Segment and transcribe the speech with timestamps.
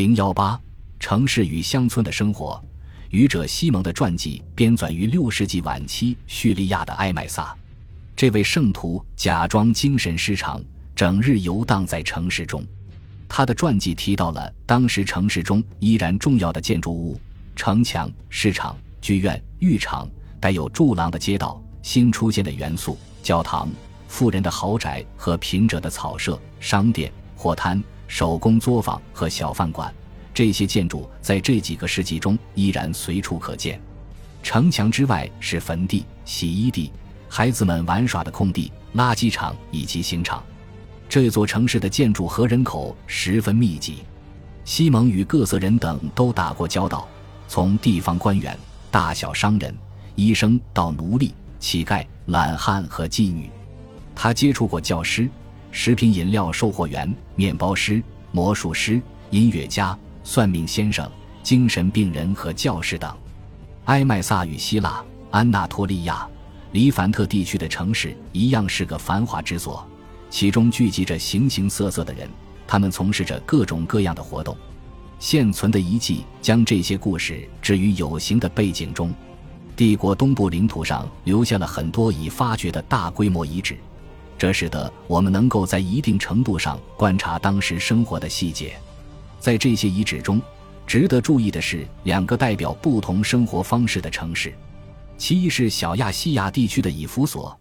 [0.00, 0.58] 零幺八，
[0.98, 2.58] 城市与乡村的生活。
[3.10, 7.54] 愚者西蒙的传记编纂于六世纪晚期叙利亚的埃麦萨。
[8.16, 10.58] 这位圣徒假装精神失常，
[10.96, 12.64] 整日游荡在城市中。
[13.28, 17.20] 他的传记提到了当时城市中依然重要的建筑物：
[17.54, 20.08] 城墙、市场、剧院、浴场，
[20.40, 23.68] 带有柱廊的街道，新出现的元素：教堂、
[24.08, 27.84] 富人的豪宅和贫者的草舍、商店、货摊。
[28.10, 29.94] 手工作坊和小饭馆，
[30.34, 33.80] 这些建筑在这几个世纪中依然随处可见。
[34.42, 36.90] 城墙之外是坟地、洗衣地、
[37.28, 40.42] 孩子们玩耍的空地、垃圾场以及刑场。
[41.08, 43.98] 这座城市的建筑和人口十分密集。
[44.64, 47.06] 西蒙与各色人等都打过交道，
[47.46, 48.58] 从地方官员、
[48.90, 49.72] 大小商人、
[50.16, 53.48] 医生到奴隶、乞丐、懒汉和妓女。
[54.16, 55.30] 他接触过教师。
[55.72, 58.02] 食品饮料售货员、面包师、
[58.32, 61.08] 魔术师、音乐家、算命先生、
[61.42, 63.14] 精神病人和教师等。
[63.86, 66.28] 埃麦萨与希腊、安纳托利亚、
[66.72, 69.86] 黎凡特地区的城市一样是个繁华之所，
[70.28, 72.28] 其中聚集着形形色色的人，
[72.66, 74.56] 他们从事着各种各样的活动。
[75.18, 79.12] 现存的遗迹将这些故事置于有形的背景中。
[79.76, 83.78] 帝国东部领土上留下了很多已发掘的大规模遗址。
[84.40, 88.72] 这使得我们能够在一定程度上观察当时生活的细节。
[89.38, 90.40] 在这些遗址中，
[90.86, 94.54] 值得注意的是两个代表不同生活方式的城市。
[95.18, 97.54] 其一是小亚细亚地区的以弗所，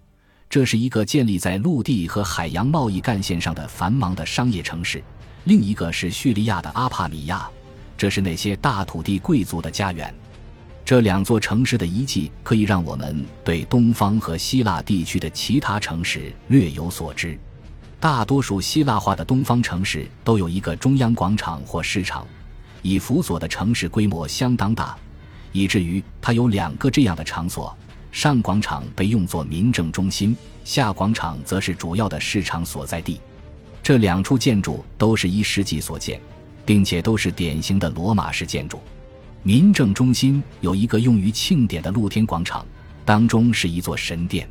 [0.50, 5.00] 这是一个建立在陆地和海洋贸易干线上的繁忙的商业城市；
[5.44, 7.46] 另一个是叙利亚的阿帕米亚，
[7.98, 10.16] 这是那些大土地贵族的家园。
[10.90, 17.40] 这两座城市的遗迹可以让我们对东方和希腊地区的其他城市略有所知。
[18.00, 22.26] 大多数希腊化的东方城市都有一个中央广场或市场。
[22.82, 24.98] 以辅佐的城市规模相当大，
[25.52, 27.78] 以至于它有两个这样的场所：
[28.12, 33.21] 上广场被用作民政中心，下广场则是主要的市场所在地。
[33.83, 36.20] 这两处建筑都是一世纪所建，
[36.66, 38.82] 并且都是典型的罗马式建筑。
[39.42, 42.66] 民政中心有一个用于庆典的露天广场，
[43.05, 44.48] 当中是一座神殿，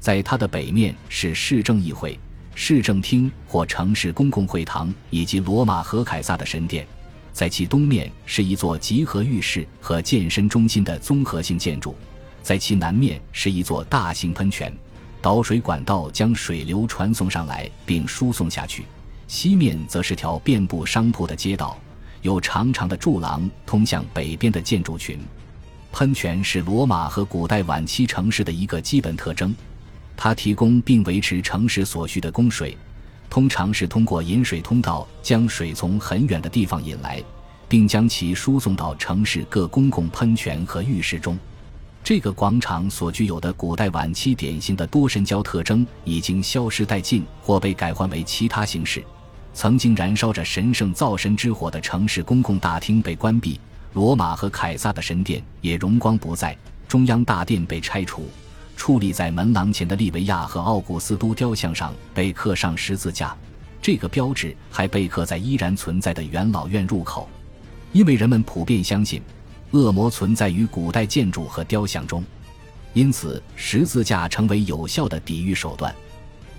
[0.00, 2.18] 在它的北面是市政议会、
[2.52, 6.84] 市政厅或城市公共会堂以及罗马和凯撒的神殿，
[7.32, 11.94] 在其东面是一座集合浴室和健身中心的综合性建筑，
[12.42, 14.76] 在其南面是一座大型喷泉，
[15.22, 18.84] 导水管道将水流传送上来并输送下去，
[19.28, 21.78] 西面则是条遍布商铺的街道。
[22.26, 25.16] 有长长的柱廊通向北边的建筑群，
[25.92, 29.54] 喷泉是罗马和古代晚期城市的一个基本特征。
[30.16, 32.76] 它提供并维持城市所需的供水，
[33.30, 37.22] 通常是通过引水通道将水从很远的地方引来，
[37.68, 41.38] 并将其输送到城市各公共喷泉和浴室中。
[42.02, 49.04] 这个广场所具有的古代晚期典型的多神教特征已经消失殆尽，或被改换为其他形式。
[49.56, 53.58] 曾经燃烧着神圣灶神之火的城市公共大厅被关闭，
[53.94, 56.54] 罗马和凯撒的神殿也荣光不再，
[56.86, 58.28] 中央大殿被拆除，
[58.76, 63.34] 矗立在门廊前的利维亚和奥古斯都雕像上被刻上十字架，
[63.80, 67.26] 这个标志还被刻在依然存在的元老院入口，
[67.92, 69.22] 因为人们普遍相信，
[69.70, 72.22] 恶魔存在于古代建筑和雕像中，
[72.92, 75.94] 因此十字架成为有效的抵御手段，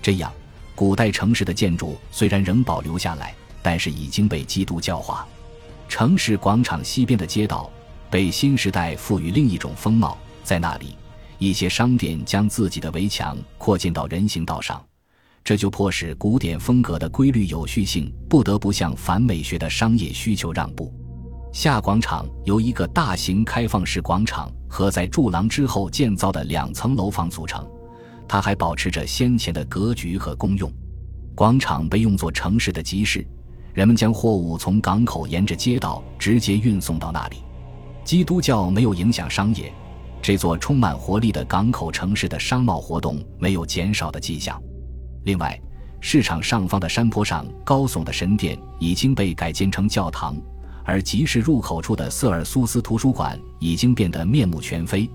[0.02, 0.32] 这样。
[0.78, 5.26] 古代城市的建筑虽然仍保留下来，但是已经被基督教化。
[5.88, 7.68] 城市广场西边的街道
[8.08, 10.94] 被新时代赋予另一种风貌，在那里，
[11.38, 14.80] 一些商店将自己的围墙扩建到人行道上，
[15.42, 20.94] 这就迫使古典风格的规律有序性不得不向反美学的商业需求让步。
[21.52, 27.68] 下广场由一个大型开放式广场和在柱廊之后建造的两层楼房组成。
[28.28, 30.70] 它还保持着先前的格局和功用。
[31.34, 33.26] 广场被用作城市的集市，
[33.72, 37.38] 人们将货物从港口沿着街道直接运送到那里。
[38.04, 39.72] 基督教没有影响商业，
[40.20, 44.60] 这座充满活力的港口城市的商贸活动没有减少的迹象。
[45.24, 45.58] 另外，
[46.00, 50.36] 市场上方的山坡上高耸的神殿已经被改建成教堂，
[50.84, 55.08] 而集市入口处的瑟尔苏斯图书馆已经变得面目全非。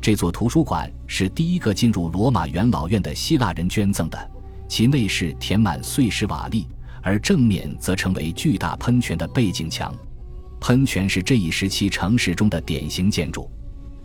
[0.00, 4.30] 这座图书馆是第一个进入罗马元老院的希腊人捐赠的，
[4.68, 6.64] 其内饰填满碎石瓦砾，
[7.02, 9.94] 而正面则成为巨大喷泉的背景墙。
[10.60, 13.50] 喷泉是这一时期城市中的典型建筑。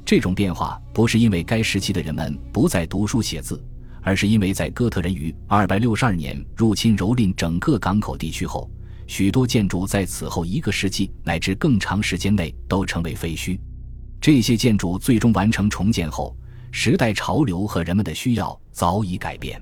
[0.05, 3.63] 这种变化不是因为该时期的人们不再读书写字，
[4.01, 8.69] 而是因为在哥特人于262年入侵蹂躏整个港口地区后，
[9.07, 13.57] 许多建筑在此后一个世纪乃至更长时间内都成为废墟。
[14.23, 16.33] 这些建筑最终完成重建后，
[16.71, 19.61] 时代潮流和人们的需要早已改变。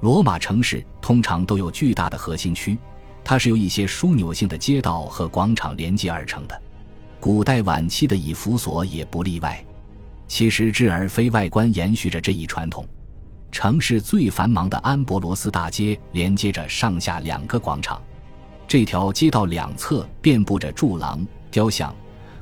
[0.00, 2.78] 罗马城市通常都有巨大的核心区，
[3.22, 6.62] 它是由一些枢纽性的街道和广场连接而成的。
[7.20, 9.62] 古代晚期的以弗所也不例外。
[10.26, 12.88] 其实质而非外观延续着这一传统。
[13.52, 18.00] 城市最繁忙的安博罗斯大街连接着上下两个广场，
[18.66, 21.94] 这条街道两侧遍布着柱廊、雕像。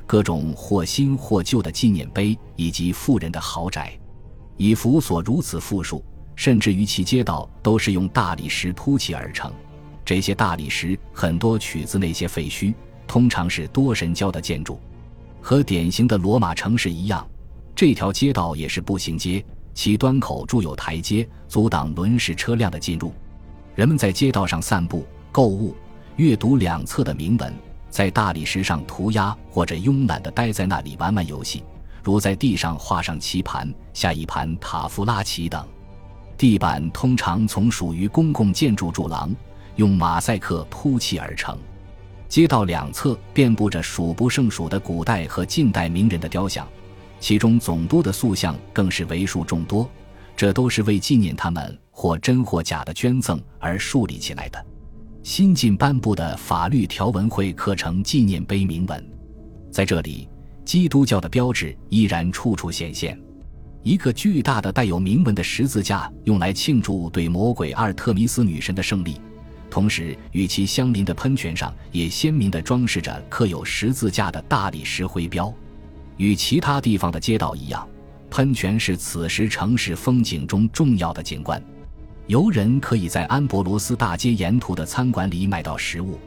[0.09, 3.95] 各种或新或旧的纪念碑，以及富人的豪宅，
[4.57, 6.03] 以弗所如此富庶，
[6.35, 9.53] 甚至于其街道都是用大理石铺砌而成。
[10.03, 12.73] 这些大理石很多取自那些废墟，
[13.05, 14.79] 通常是多神教的建筑。
[15.41, 17.23] 和典型的罗马城市一样，
[17.75, 19.45] 这条街道也是步行街，
[19.75, 23.13] 其端口筑有台阶，阻挡轮式车辆的进入。
[23.75, 25.75] 人们在街道上散步、购物、
[26.15, 27.53] 阅读两侧的铭文。
[27.89, 31.63] 在大理石上涂鸦，或者慵懒地待在那里玩玩游戏，
[32.03, 35.65] 如在地上画上棋盘、下一盘塔夫拉棋等。
[36.37, 39.35] 地板通常从属于公共建筑柱廊，
[39.75, 41.57] 用马赛克铺砌而成。
[42.27, 46.67] 街道两侧遍布着数不胜数的古代和近代名人的雕像，
[47.19, 49.89] 其中总督的塑像更是为数众多。
[50.37, 54.65] 这都是为纪念他们或真或假的捐赠而树立起来的。
[55.29, 59.11] 新近颁布的法律条文会刻成纪念碑铭文，
[59.69, 60.27] 在这里，
[60.65, 63.15] 基督教的标志依然处处显现。
[63.83, 69.21] 一个巨大的带有铭文的十字架，用来庆祝对魔鬼阿尔特弥斯女神的胜利。
[69.69, 75.53] 同时，与其相邻的喷泉上也鲜明地装饰着刻有十字架的大理石徽标。
[76.17, 77.87] 与其他地方的街道一样，
[78.31, 81.63] 喷泉是此时城市风景中重要的景观。
[82.29, 86.19] 游人可以在安博罗斯大街沿途的餐馆里买到食物，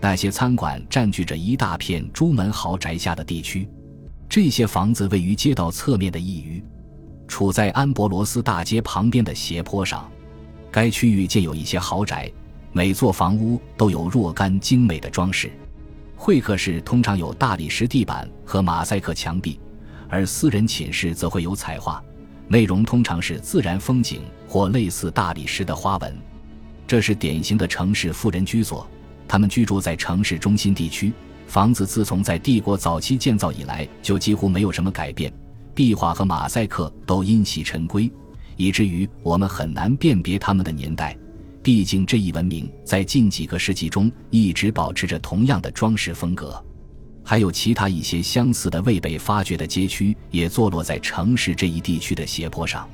[0.00, 3.68] 那些餐馆占据着一大片朱门豪宅下的地区。
[4.30, 6.64] 这些房子位于街道侧面的一隅，
[7.28, 10.10] 处在安博罗斯大街旁边的斜坡上。
[10.70, 12.32] 该区域建有一些豪宅，
[12.72, 15.52] 每座房屋都有若干精美的装饰。
[16.16, 19.60] 会客室通常有大理石地板和马赛克墙壁，
[20.08, 22.02] 而私人寝室则会有彩画。
[22.52, 26.14] 内容通常是自然风景或类似大理石的花纹，
[26.86, 28.86] 这是典型的城市富人居所。
[29.26, 31.10] 他们居住在城市中心地区，
[31.46, 35.32] 房子自从在帝国早期建造以来就几乎没有什么改变，
[35.74, 38.12] 壁画和马赛克都因袭陈规，
[38.58, 41.16] 以至于我们很难辨别他们的年代。
[41.62, 46.62] 毕竟这一文明在近几个世纪中一直保持着同样的装饰风格。
[47.24, 52.88] 还有其他一些相似的未被发掘的街区，也坐落在城市这一地区的斜坡上，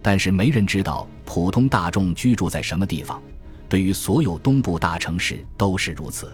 [0.00, 3.20] 但是没人知道普通大众居住在什么地方。
[3.68, 6.30] 对于所有东部大城市都是如此。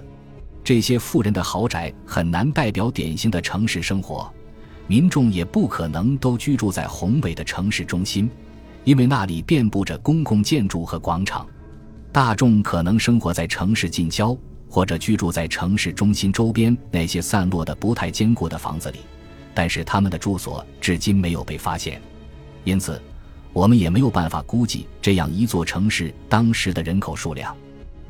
[0.62, 4.30] 这些富人的豪宅很难代表典型的城市生活，
[4.86, 8.28] 民众也不可能都居住在宏伟的城市中心，
[8.84, 11.46] 因为那里遍布着公共建筑和广场。
[12.12, 14.36] 大众可能生活在城市近郊。
[14.70, 19.00] 或者居住在城市中心周边那些散落的不太坚固的房子里，
[19.52, 22.00] 但是他们的住所至今没有被发现，
[22.62, 23.02] 因此，
[23.52, 27.54] 我们也没有办法估计这样一座城市当时的人口数量。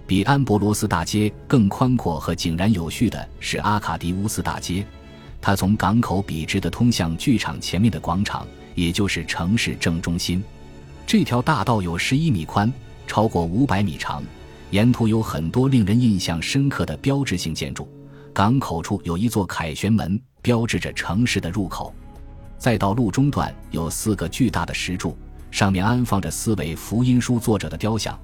[0.07, 4.85] 比安博罗斯大街更宽阔和井然有序的是阿卡迪乌斯大街，
[5.41, 10.43] 它从港口笔直的通向剧场前面的广场，也就是城市正中心。
[11.07, 12.71] 这条大道有十一米宽，
[13.07, 14.23] 超过五百米长。
[14.71, 17.89] 沿途有很多令人印象深刻的标志性建筑，
[18.33, 21.93] 港口处有一座凯旋门，标志着城市的入口。
[22.57, 25.17] 在道路中段有四个巨大的石柱，
[25.51, 28.17] 上面安放着四位福音书作者的雕像，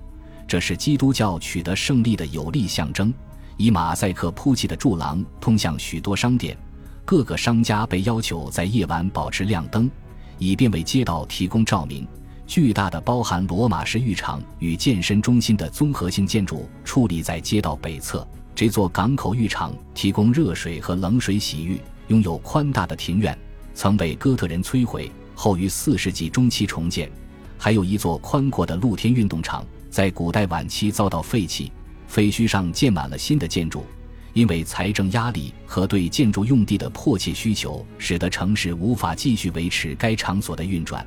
[0.46, 3.12] 这是基督教取得胜利的有力象征。
[3.56, 6.56] 以马赛克铺砌的柱廊通向许多商店，
[7.04, 9.90] 各个商家被要求在夜晚保持亮灯，
[10.38, 12.06] 以便为街道提供照明。
[12.46, 18.26] 巨大的包含罗马式浴场与健身中心的综合性建筑矗立在街道北侧。
[18.54, 23.36] 这座港口浴场提供热水和冷水洗浴，拥有宽大的庭院，
[23.74, 27.10] 曾被哥特人摧毁后于四世纪中期重建。
[27.58, 31.72] 还有一座宽阔的露天运动场，在古代晚期遭到废弃，
[32.06, 33.84] 废墟上建满了新的建筑。
[34.32, 41.04] 因为财政压力和对建筑用地的迫切需求，使得城市无法继续维持该场所的运转。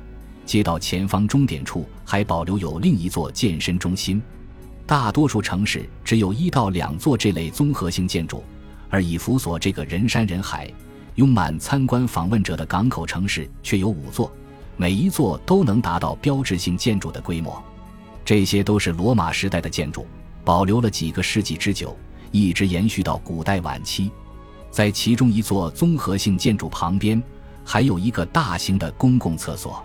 [0.50, 4.20] 街道前方终点处还保留有另一座健身中心，
[4.84, 8.42] 大多数城市只有一到两座这类综合性建筑，
[8.88, 10.68] 而以弗所这个人山人海、
[11.14, 14.28] 拥满参观访问者的港口城市却有五座，
[14.76, 17.62] 每一座都能达到标志性建筑的规模。
[18.24, 20.04] 这些都是罗马时代的建筑，
[20.44, 21.96] 保留了几个世纪之久，
[22.32, 24.10] 一直延续到古代晚期。
[24.68, 27.22] 在其中一座综合性建筑旁边，
[27.64, 29.80] 还有一个大型的公共厕所。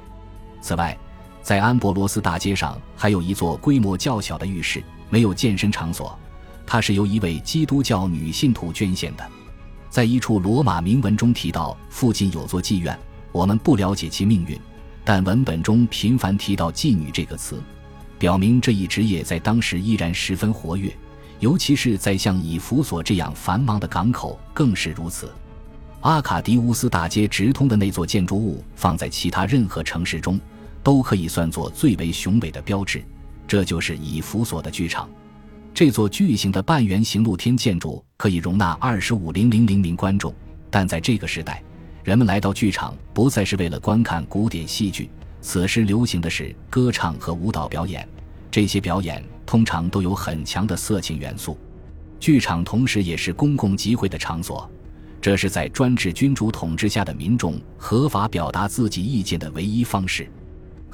[0.66, 0.98] 此外，
[1.44, 6.18] 在安博罗斯大街上还有一座规模较小的浴室，没有健身场所，
[6.66, 9.24] 它是由一位基督教女信徒捐献的。
[9.92, 12.98] 在一处罗马铭文中提到，附近有座妓院，
[13.32, 14.60] 我们不了解其命运，
[15.04, 17.62] 但文本中频繁提到“妓女”这个词，
[18.18, 20.92] 表明这一职业在当时依然十分活跃。
[21.42, 25.32] 尤其是在像以弗所这样繁忙的港口更是如此。
[26.02, 30.40] 阿卡迪乌斯大街直通的那座建筑物，放在其他任何城市中，
[30.86, 33.04] 都可以算作最为雄伟的标志。
[33.48, 35.10] 这就是以弗所的剧场。
[35.74, 40.32] 这座巨型的半圆形露天建筑可以容纳二十五零零零名观众，
[40.70, 41.62] 但在这个时代，
[42.04, 45.10] 人们来到剧场不再是为了观看古典戏剧，
[45.42, 48.08] 此时流行的是歌唱和舞蹈表演。
[48.52, 51.58] 这些表演通常都有很强的色情元素，
[52.20, 54.70] 剧场同时也是公共集会的场所，
[55.20, 60.30] 这是在专制君主统治下的民众合法表达自己意见的唯一方式。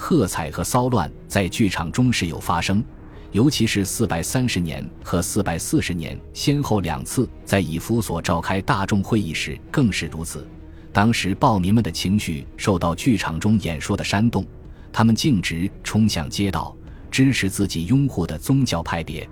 [0.02, 2.84] 喝彩和骚乱在剧场中时有发生，
[3.32, 10.48] 尤其是四百三十年和四百四十年先后两次在以弗所召开大众会议时更是如此。
[10.92, 14.44] 当时暴民们的情绪受到剧场中演说的煽动，
[14.92, 16.76] 他们径直冲向街道。
[17.12, 19.30] 支持自己拥护的宗教派别，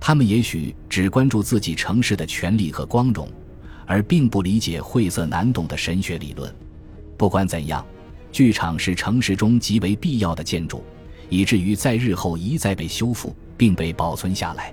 [0.00, 3.26] 他们也许只关注自己城市的权利和光荣，
[3.86, 6.52] 而并不理解晦涩难懂的神学理论。
[7.16, 7.86] 不管怎样，
[8.32, 10.82] 剧场是城市中极为必要的建筑，
[11.28, 14.72] 以至于在日后一再被修复并被保存下来。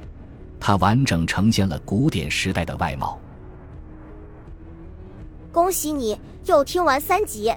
[0.59, 3.19] 它完整呈现了古典时代的外貌。
[5.51, 7.53] 恭喜你又听完三集，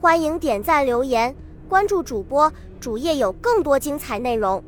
[0.00, 1.34] 欢迎点赞留言。
[1.68, 4.62] 关注主播，主页有更多精彩内容。